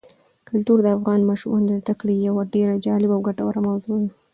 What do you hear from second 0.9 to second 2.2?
افغان ماشومانو د زده کړې